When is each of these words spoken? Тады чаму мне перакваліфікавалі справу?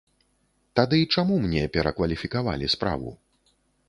Тады 0.77 0.99
чаму 1.15 1.35
мне 1.43 1.61
перакваліфікавалі 1.75 2.71
справу? 2.75 3.13